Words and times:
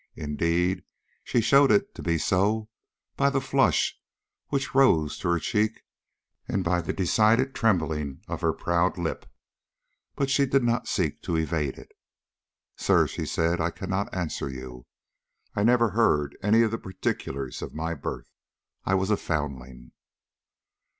Indeed, 0.15 0.83
she 1.23 1.41
showed 1.41 1.69
it 1.71 1.93
to 1.93 2.01
be 2.01 2.17
so 2.17 2.69
by 3.15 3.29
the 3.29 3.39
flush 3.39 4.01
which 4.47 4.73
rose 4.73 5.15
to 5.19 5.29
her 5.29 5.37
cheek 5.37 5.83
and 6.47 6.63
by 6.63 6.81
the 6.81 6.91
decided 6.91 7.53
trembling 7.53 8.23
of 8.27 8.41
her 8.41 8.51
proud 8.51 8.97
lip. 8.97 9.27
But 10.15 10.31
she 10.31 10.47
did 10.47 10.63
not 10.63 10.87
seek 10.87 11.21
to 11.21 11.35
evade 11.35 11.77
it. 11.77 11.91
"Sir," 12.75 13.05
she 13.05 13.27
said, 13.27 13.61
"I 13.61 13.69
cannot 13.69 14.11
answer 14.11 14.49
you. 14.49 14.87
I 15.55 15.61
never 15.61 15.91
heard 15.91 16.35
any 16.41 16.63
of 16.63 16.71
the 16.71 16.79
particulars 16.79 17.61
of 17.61 17.75
my 17.75 17.93
birth. 17.93 18.31
I 18.83 18.95
was 18.95 19.11
a 19.11 19.17
foundling." 19.17 19.91